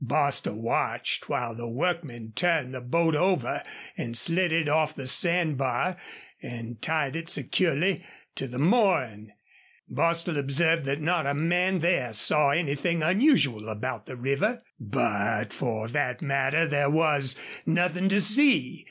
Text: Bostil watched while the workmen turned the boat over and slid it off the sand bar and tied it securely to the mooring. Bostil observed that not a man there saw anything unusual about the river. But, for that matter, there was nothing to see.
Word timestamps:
Bostil 0.03 0.55
watched 0.55 1.29
while 1.29 1.53
the 1.53 1.67
workmen 1.69 2.33
turned 2.35 2.73
the 2.73 2.81
boat 2.81 3.13
over 3.15 3.61
and 3.95 4.17
slid 4.17 4.51
it 4.51 4.67
off 4.67 4.95
the 4.95 5.05
sand 5.05 5.59
bar 5.59 5.95
and 6.41 6.81
tied 6.81 7.15
it 7.15 7.29
securely 7.29 8.03
to 8.33 8.47
the 8.47 8.57
mooring. 8.57 9.29
Bostil 9.87 10.37
observed 10.39 10.85
that 10.85 11.01
not 11.01 11.27
a 11.27 11.35
man 11.35 11.77
there 11.77 12.13
saw 12.13 12.49
anything 12.49 13.03
unusual 13.03 13.69
about 13.69 14.07
the 14.07 14.15
river. 14.17 14.63
But, 14.79 15.53
for 15.53 15.87
that 15.89 16.19
matter, 16.19 16.65
there 16.65 16.89
was 16.89 17.35
nothing 17.67 18.09
to 18.09 18.19
see. 18.21 18.79